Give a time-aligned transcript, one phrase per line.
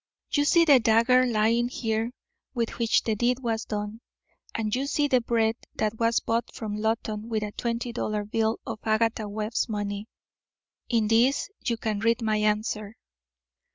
[0.31, 2.09] "You see the dagger lying here
[2.55, 4.01] with which the deed was done,
[4.55, 8.59] and you see the bread that was bought from Loton with a twenty dollar bill
[8.65, 10.07] of Agatha Webb's money.
[10.89, 12.95] In these you can read my answer."